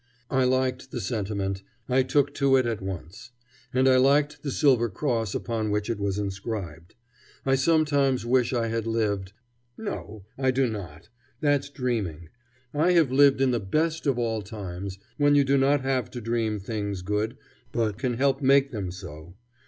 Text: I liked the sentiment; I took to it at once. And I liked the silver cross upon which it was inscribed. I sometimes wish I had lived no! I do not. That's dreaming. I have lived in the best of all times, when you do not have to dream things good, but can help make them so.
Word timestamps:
I 0.31 0.45
liked 0.45 0.89
the 0.89 0.99
sentiment; 0.99 1.61
I 1.87 2.01
took 2.01 2.33
to 2.33 2.55
it 2.57 2.65
at 2.65 2.81
once. 2.81 3.29
And 3.71 3.87
I 3.87 3.97
liked 3.97 4.41
the 4.41 4.49
silver 4.49 4.89
cross 4.89 5.35
upon 5.35 5.69
which 5.69 5.91
it 5.91 5.99
was 5.99 6.17
inscribed. 6.17 6.95
I 7.45 7.53
sometimes 7.53 8.25
wish 8.25 8.51
I 8.51 8.65
had 8.69 8.87
lived 8.87 9.33
no! 9.77 10.25
I 10.39 10.49
do 10.49 10.65
not. 10.67 11.09
That's 11.39 11.69
dreaming. 11.69 12.29
I 12.73 12.93
have 12.93 13.11
lived 13.11 13.41
in 13.41 13.51
the 13.51 13.59
best 13.59 14.07
of 14.07 14.17
all 14.17 14.41
times, 14.41 14.97
when 15.17 15.35
you 15.35 15.43
do 15.43 15.55
not 15.55 15.81
have 15.81 16.09
to 16.09 16.19
dream 16.19 16.59
things 16.59 17.03
good, 17.03 17.37
but 17.71 17.99
can 17.99 18.15
help 18.15 18.41
make 18.41 18.71
them 18.71 18.89
so. 18.89 19.35